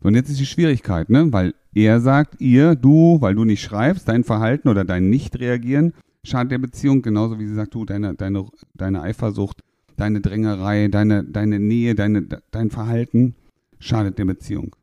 Und 0.00 0.14
jetzt 0.14 0.30
ist 0.30 0.40
die 0.40 0.46
Schwierigkeit, 0.46 1.10
ne? 1.10 1.32
weil 1.32 1.54
er 1.74 2.00
sagt, 2.00 2.40
ihr, 2.40 2.74
du, 2.74 3.20
weil 3.20 3.34
du 3.34 3.44
nicht 3.44 3.62
schreibst, 3.62 4.08
dein 4.08 4.24
Verhalten 4.24 4.68
oder 4.68 4.84
dein 4.84 5.08
Nicht-Reagieren 5.10 5.94
schadet 6.24 6.52
der 6.52 6.58
Beziehung, 6.58 7.02
genauso 7.02 7.38
wie 7.38 7.46
sie 7.46 7.54
sagt, 7.54 7.74
du, 7.74 7.84
deine, 7.84 8.14
deine, 8.14 8.46
deine 8.74 9.02
Eifersucht, 9.02 9.62
deine 9.96 10.20
Drängerei, 10.20 10.88
deine, 10.88 11.24
deine 11.24 11.58
Nähe, 11.58 11.94
deine, 11.94 12.22
dein 12.50 12.70
Verhalten 12.70 13.34
schadet 13.78 14.18
der 14.18 14.24
Beziehung. 14.24 14.76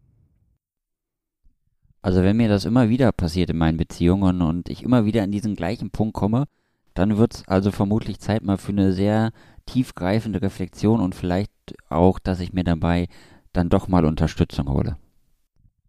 Also 2.02 2.24
wenn 2.24 2.38
mir 2.38 2.48
das 2.48 2.66
immer 2.66 2.90
wieder 2.90 3.12
passiert 3.12 3.50
in 3.50 3.58
meinen 3.58 3.78
Beziehungen 3.78 4.42
und 4.42 4.70
ich 4.70 4.84
immer 4.84 5.06
wieder 5.06 5.24
an 5.24 5.32
diesen 5.32 5.56
gleichen 5.56 5.90
Punkt 5.90 6.14
komme, 6.14 6.46
dann 6.94 7.18
wird 7.18 7.36
es 7.36 7.48
also 7.48 7.72
vermutlich 7.72 8.20
Zeit 8.20 8.44
mal 8.44 8.58
für 8.58 8.72
eine 8.72 8.94
sehr 8.94 9.32
tiefgreifende 9.66 10.42
Reflexion 10.42 11.02
und 11.02 11.16
vielleicht 11.16 11.52
auch, 11.90 12.20
dass 12.20 12.40
ich 12.40 12.54
mir 12.54 12.64
dabei 12.64 13.08
dann 13.54 13.70
doch 13.70 13.88
mal 13.88 14.06
Unterstützung 14.06 14.70
hole. 14.70 14.98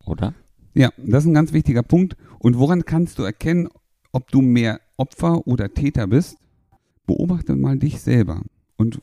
Oder? 0.05 0.35
Ja, 0.75 0.91
das 0.97 1.25
ist 1.25 1.31
ein 1.31 1.35
ganz 1.35 1.53
wichtiger 1.53 1.83
Punkt. 1.83 2.17
Und 2.39 2.59
woran 2.59 2.85
kannst 2.85 3.19
du 3.19 3.23
erkennen, 3.23 3.69
ob 4.13 4.31
du 4.31 4.41
mehr 4.41 4.81
Opfer 4.97 5.47
oder 5.47 5.73
Täter 5.73 6.07
bist? 6.07 6.39
Beobachte 7.07 7.57
mal 7.57 7.79
dich 7.79 8.01
selber 8.01 8.43
und 8.81 9.03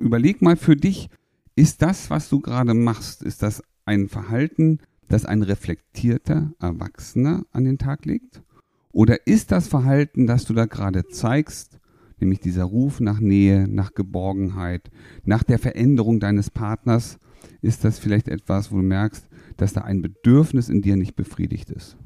überleg 0.00 0.42
mal 0.42 0.56
für 0.56 0.74
dich, 0.74 1.08
ist 1.54 1.80
das, 1.80 2.10
was 2.10 2.28
du 2.28 2.40
gerade 2.40 2.74
machst, 2.74 3.22
ist 3.22 3.44
das 3.44 3.62
ein 3.84 4.08
Verhalten, 4.08 4.80
das 5.08 5.24
ein 5.24 5.42
reflektierter 5.42 6.52
Erwachsener 6.58 7.44
an 7.52 7.64
den 7.64 7.78
Tag 7.78 8.04
legt? 8.04 8.42
Oder 8.90 9.28
ist 9.28 9.52
das 9.52 9.68
Verhalten, 9.68 10.26
das 10.26 10.44
du 10.44 10.54
da 10.54 10.64
gerade 10.66 11.06
zeigst, 11.06 11.78
nämlich 12.18 12.40
dieser 12.40 12.64
Ruf 12.64 12.98
nach 12.98 13.20
Nähe, 13.20 13.68
nach 13.68 13.94
Geborgenheit, 13.94 14.90
nach 15.24 15.44
der 15.44 15.60
Veränderung 15.60 16.18
deines 16.18 16.50
Partners, 16.50 17.20
ist 17.60 17.84
das 17.84 18.00
vielleicht 18.00 18.26
etwas, 18.26 18.72
wo 18.72 18.76
du 18.78 18.82
merkst, 18.82 19.28
dass 19.56 19.72
da 19.72 19.82
ein 19.82 20.02
Bedürfnis 20.02 20.68
in 20.68 20.82
dir 20.82 20.96
nicht 20.96 21.14
befriedigt 21.14 21.70
ist. 21.70 21.96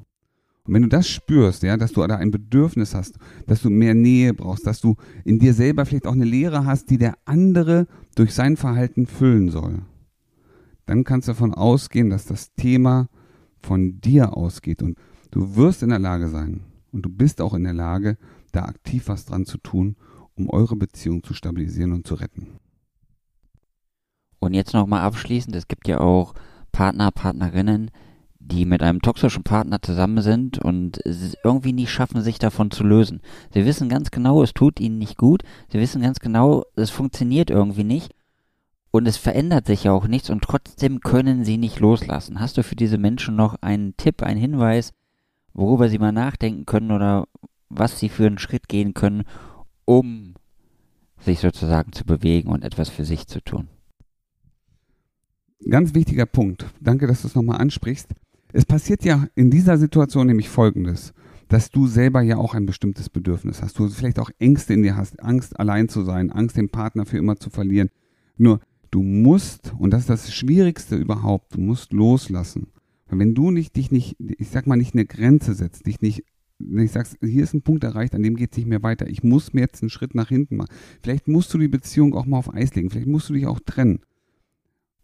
Und 0.67 0.75
wenn 0.75 0.83
du 0.83 0.89
das 0.89 1.09
spürst, 1.09 1.63
ja, 1.63 1.77
dass 1.77 1.93
du 1.93 2.07
da 2.07 2.17
ein 2.17 2.31
Bedürfnis 2.31 2.95
hast, 2.95 3.19
dass 3.47 3.63
du 3.63 3.71
mehr 3.71 3.95
Nähe 3.95 4.35
brauchst, 4.35 4.67
dass 4.67 4.81
du 4.81 4.97
in 5.25 5.39
dir 5.39 5.55
selber 5.55 5.87
vielleicht 5.87 6.07
auch 6.07 6.13
eine 6.13 6.25
Leere 6.25 6.67
hast, 6.67 6.91
die 6.91 6.99
der 6.99 7.17
andere 7.25 7.87
durch 8.15 8.35
sein 8.35 8.57
Verhalten 8.57 9.07
füllen 9.07 9.51
soll, 9.51 9.83
dann 10.87 11.05
kannst 11.05 11.29
du 11.29 11.33
davon 11.33 11.55
ausgehen, 11.55 12.11
dass 12.11 12.27
das 12.27 12.55
Thema 12.55 13.09
von 13.61 14.01
dir 14.01 14.37
ausgeht 14.37 14.83
und 14.83 14.97
du 15.31 15.57
wirst 15.57 15.83
in 15.83 15.91
der 15.91 15.99
Lage 15.99 16.29
sein 16.29 16.61
und 16.93 17.03
du 17.03 17.09
bist 17.09 17.41
auch 17.41 17.55
in 17.55 17.65
der 17.65 17.75
Lage, 17.75 18.17
da 18.53 18.65
aktiv 18.65 19.09
was 19.09 19.27
dran 19.27 19.45
zu 19.45 19.59
tun, 19.59 19.97
um 20.35 20.49
eure 20.51 20.77
Beziehung 20.77 21.23
zu 21.23 21.35
stabilisieren 21.35 21.93
und 21.93 22.07
zu 22.07 22.15
retten. 22.15 22.59
Und 24.39 24.55
jetzt 24.55 24.75
nochmal 24.75 25.01
abschließend, 25.01 25.57
es 25.57 25.67
gibt 25.67 25.89
ja 25.89 26.01
auch 26.01 26.35
Partner, 26.73 27.11
Partnerinnen, 27.11 27.91
die 28.49 28.65
mit 28.65 28.83
einem 28.83 29.03
toxischen 29.03 29.43
Partner 29.43 29.83
zusammen 29.83 30.23
sind 30.23 30.59
und 30.59 31.01
irgendwie 31.43 31.73
nie 31.73 31.87
schaffen, 31.87 32.21
sich 32.23 32.39
davon 32.39 32.71
zu 32.71 32.85
lösen. 32.85 33.21
Sie 33.53 33.65
wissen 33.65 33.89
ganz 33.89 34.11
genau, 34.11 34.43
es 34.43 34.55
tut 34.55 34.79
ihnen 34.81 34.99
nicht 34.99 35.17
gut. 35.17 35.43
Sie 35.69 35.81
wissen 35.81 36.03
ganz 36.03 36.21
genau, 36.21 36.65
es 36.77 36.91
funktioniert 36.91 37.51
irgendwie 37.51 37.85
nicht. 37.85 38.15
Und 38.93 39.07
es 39.07 39.17
verändert 39.17 39.67
sich 39.67 39.85
ja 39.85 39.93
auch 39.93 40.07
nichts 40.07 40.31
und 40.31 40.43
trotzdem 40.43 41.01
können 41.01 41.45
sie 41.45 41.59
nicht 41.59 41.81
loslassen. 41.81 42.41
Hast 42.41 42.57
du 42.57 42.63
für 42.63 42.77
diese 42.77 42.99
Menschen 42.99 43.37
noch 43.37 43.57
einen 43.61 43.97
Tipp, 43.97 44.23
einen 44.23 44.41
Hinweis, 44.41 44.95
worüber 45.53 45.89
sie 45.89 45.99
mal 45.99 46.13
nachdenken 46.13 46.65
können 46.67 46.93
oder 46.93 47.27
was 47.69 47.99
sie 47.99 48.09
für 48.09 48.27
einen 48.27 48.39
Schritt 48.39 48.69
gehen 48.69 48.95
können, 48.95 49.25
um 49.85 50.35
sich 51.19 51.41
sozusagen 51.41 51.93
zu 51.93 52.05
bewegen 52.05 52.51
und 52.51 52.63
etwas 52.63 52.89
für 52.89 53.05
sich 53.05 53.27
zu 53.27 53.43
tun? 53.43 53.69
Ganz 55.69 55.95
wichtiger 55.95 56.27
Punkt. 56.27 56.67
Danke, 56.81 57.07
dass 57.07 57.23
du 57.23 57.29
es 57.29 57.35
nochmal 57.35 57.61
ansprichst. 57.61 58.15
Es 58.57 58.65
passiert 58.65 59.05
ja 59.05 59.29
in 59.35 59.51
dieser 59.51 59.77
Situation 59.77 60.29
nämlich 60.29 60.49
Folgendes, 60.49 61.13
dass 61.49 61.71
du 61.71 61.87
selber 61.87 62.23
ja 62.23 62.39
auch 62.39 62.55
ein 62.55 62.65
bestimmtes 62.65 63.11
Bedürfnis 63.11 63.61
hast. 63.61 63.79
Du 63.79 63.87
vielleicht 63.91 64.19
auch 64.19 64.31
Ängste 64.39 64.73
in 64.73 64.83
dir 64.83 64.97
hast, 64.97 65.23
Angst 65.23 65.61
allein 65.61 65.91
zu 65.91 66.05
sein, 66.05 66.33
Angst 66.33 66.57
den 66.57 66.71
Partner 66.71 67.05
für 67.05 67.19
immer 67.19 67.37
zu 67.37 67.51
verlieren. 67.51 67.91
Nur 68.39 68.61
du 68.91 69.03
musst, 69.03 69.75
und 69.79 69.91
das 69.91 70.01
ist 70.01 70.09
das 70.09 70.35
Schwierigste 70.35 70.97
überhaupt, 70.97 71.55
du 71.55 71.61
musst 71.61 71.93
loslassen. 71.93 72.69
Wenn 73.11 73.35
du 73.35 73.51
nicht, 73.51 73.77
dich 73.77 73.91
nicht, 73.91 74.17
ich 74.19 74.49
sag 74.49 74.67
mal, 74.67 74.77
nicht 74.77 74.95
eine 74.95 75.05
Grenze 75.05 75.53
setzt, 75.53 75.87
dich 75.87 76.01
nicht, 76.01 76.25
wenn 76.59 76.87
ich 76.87 76.93
sagst, 76.93 77.19
hier 77.21 77.43
ist 77.43 77.53
ein 77.53 77.61
Punkt 77.61 77.85
erreicht, 77.85 78.15
an 78.15 78.23
dem 78.23 78.37
geht 78.37 78.53
es 78.53 78.57
nicht 78.57 78.69
mehr 78.69 78.83
weiter, 78.83 79.07
ich 79.07 79.23
muss 79.23 79.53
mir 79.53 79.61
jetzt 79.61 79.83
einen 79.83 79.91
Schritt 79.91 80.15
nach 80.15 80.31
hinten 80.31 80.57
machen. 80.57 80.75
Vielleicht 81.03 81.29
musst 81.29 81.53
du 81.53 81.59
die 81.59 81.69
Beziehung 81.69 82.15
auch 82.15 82.25
mal 82.25 82.39
auf 82.39 82.55
Eis 82.55 82.75
legen, 82.75 82.89
vielleicht 82.89 83.07
musst 83.07 83.29
du 83.29 83.35
dich 83.35 83.47
auch 83.47 83.61
trennen. 83.61 84.01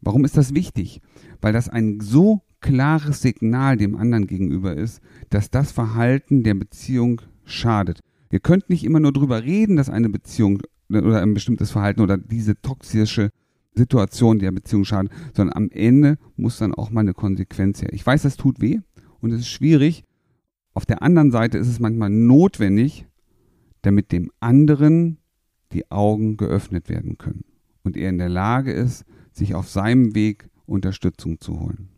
Warum 0.00 0.24
ist 0.24 0.38
das 0.38 0.54
wichtig? 0.54 1.02
Weil 1.42 1.52
das 1.52 1.68
ein 1.68 2.00
so 2.00 2.40
klares 2.62 3.20
Signal 3.20 3.76
dem 3.76 3.96
anderen 3.96 4.26
gegenüber 4.26 4.74
ist, 4.74 5.02
dass 5.28 5.50
das 5.50 5.72
Verhalten 5.72 6.42
der 6.42 6.54
Beziehung 6.54 7.20
schadet. 7.44 8.00
Ihr 8.30 8.40
könnt 8.40 8.70
nicht 8.70 8.84
immer 8.84 9.00
nur 9.00 9.12
drüber 9.12 9.42
reden, 9.42 9.76
dass 9.76 9.90
eine 9.90 10.08
Beziehung 10.08 10.62
oder 10.88 11.20
ein 11.20 11.34
bestimmtes 11.34 11.70
Verhalten 11.70 12.00
oder 12.00 12.16
diese 12.16 12.60
toxische 12.60 13.30
Situation 13.74 14.38
der 14.38 14.52
Beziehung 14.52 14.84
schadet, 14.84 15.12
sondern 15.36 15.56
am 15.56 15.70
Ende 15.70 16.16
muss 16.36 16.58
dann 16.58 16.74
auch 16.74 16.90
mal 16.90 17.00
eine 17.00 17.14
Konsequenz 17.14 17.82
her. 17.82 17.92
Ich 17.92 18.06
weiß, 18.06 18.22
das 18.22 18.36
tut 18.36 18.60
weh 18.60 18.78
und 19.20 19.32
es 19.32 19.40
ist 19.40 19.48
schwierig. 19.48 20.04
Auf 20.74 20.86
der 20.86 21.02
anderen 21.02 21.30
Seite 21.30 21.58
ist 21.58 21.68
es 21.68 21.80
manchmal 21.80 22.10
notwendig, 22.10 23.06
damit 23.82 24.12
dem 24.12 24.30
anderen 24.40 25.18
die 25.72 25.90
Augen 25.90 26.36
geöffnet 26.36 26.88
werden 26.88 27.18
können 27.18 27.44
und 27.82 27.96
er 27.96 28.10
in 28.10 28.18
der 28.18 28.28
Lage 28.28 28.72
ist, 28.72 29.04
sich 29.32 29.54
auf 29.54 29.68
seinem 29.68 30.14
Weg 30.14 30.48
Unterstützung 30.66 31.40
zu 31.40 31.60
holen. 31.60 31.88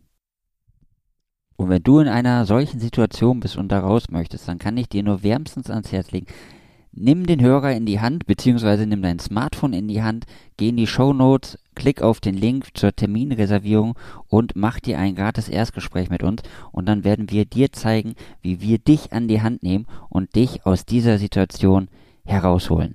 Und 1.57 1.69
wenn 1.69 1.83
du 1.83 2.01
in 2.01 2.09
einer 2.09 2.47
solchen 2.47 2.81
Situation 2.81 3.41
bist 3.41 3.57
und 3.57 3.69
da 3.71 3.81
raus 3.81 4.11
möchtest, 4.11 4.49
dann 4.49 4.59
kann 4.59 4.77
ich 4.77 4.89
dir 4.89 5.03
nur 5.03 5.23
wärmstens 5.23 5.71
ans 5.71 5.93
Herz 5.93 6.11
legen. 6.11 6.27
Nimm 6.97 7.27
den 7.27 7.41
Hörer 7.41 7.73
in 7.73 7.87
die 7.87 8.01
Hand, 8.01 8.27
beziehungsweise 8.27 8.87
nimm 8.87 9.03
dein 9.03 9.19
Smartphone 9.19 9.73
in 9.73 9.89
die 9.89 10.03
Hand, 10.03 10.27
geh 10.57 10.69
in 10.69 10.77
die 10.77 10.87
Show 10.87 11.13
Notes, 11.13 11.59
klick 11.75 12.03
auf 12.03 12.21
den 12.21 12.37
Link 12.37 12.69
zur 12.75 12.95
Terminreservierung 12.95 13.99
und 14.29 14.55
mach 14.55 14.79
dir 14.79 14.99
ein 14.99 15.17
gratis 15.17 15.49
Erstgespräch 15.49 16.09
mit 16.09 16.23
uns 16.23 16.43
und 16.71 16.87
dann 16.87 17.03
werden 17.03 17.31
wir 17.31 17.47
dir 17.47 17.73
zeigen, 17.73 18.15
wie 18.43 18.61
wir 18.61 18.79
dich 18.79 19.13
an 19.13 19.27
die 19.27 19.43
Hand 19.43 19.65
nehmen 19.65 19.87
und 20.09 20.37
dich 20.37 20.65
aus 20.67 20.87
dieser 20.87 21.19
Situation 21.19 21.89
herausholen. 22.25 22.95